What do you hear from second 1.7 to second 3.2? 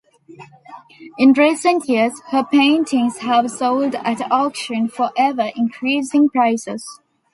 years, her paintings